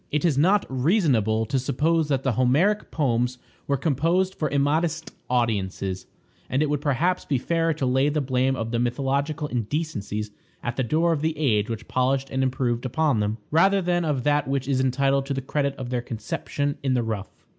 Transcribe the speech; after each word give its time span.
It 0.11 0.25
is 0.25 0.35
not 0.35 0.65
reasonable 0.67 1.45
to 1.45 1.59
suppose 1.59 2.07
that 2.07 2.23
the 2.23 2.31
Homeric 2.31 2.89
poems 2.89 3.37
were 3.67 3.77
composed 3.77 4.33
for 4.33 4.49
immodest 4.49 5.11
audiences, 5.29 6.07
and 6.49 6.63
it 6.63 6.71
would 6.71 6.81
perhaps 6.81 7.23
be 7.23 7.37
fairer 7.37 7.71
to 7.75 7.85
lay 7.85 8.09
the 8.09 8.19
blame 8.19 8.55
of 8.55 8.71
the 8.71 8.79
mythological 8.79 9.47
indecencies 9.49 10.31
at 10.63 10.75
the 10.75 10.83
door 10.83 11.13
of 11.13 11.21
the 11.21 11.37
age 11.37 11.69
which 11.69 11.87
polished 11.87 12.31
and 12.31 12.41
improved 12.41 12.83
upon 12.83 13.19
them, 13.19 13.37
rather 13.51 13.79
than 13.79 14.03
of 14.03 14.23
that 14.23 14.47
which 14.47 14.67
is 14.67 14.79
entitled 14.79 15.27
to 15.27 15.35
the 15.35 15.39
credit 15.41 15.75
of 15.75 15.91
their 15.91 16.01
conception 16.01 16.79
in 16.81 16.95
the 16.95 17.03
rough. 17.03 17.29